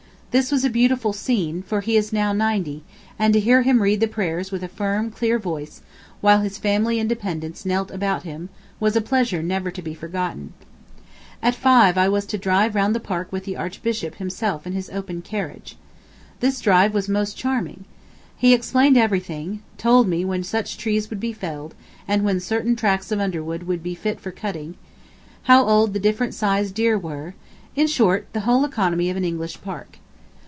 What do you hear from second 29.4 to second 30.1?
park.